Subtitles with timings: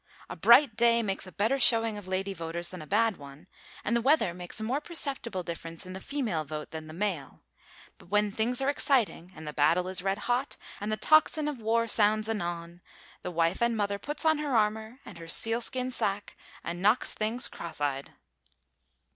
[0.31, 3.45] A bright day makes a better showing of lady voters than a bad one,
[3.83, 7.43] and the weather makes a more perceptible difference in the female vote than the male,
[7.99, 11.59] but when things are exciting and the battle is red hot, and the tocsin of
[11.61, 12.81] war sounds anon,
[13.21, 17.47] the wife and mother puts on her armor and her sealskin sacque and knocks things
[17.47, 18.11] cross eyed.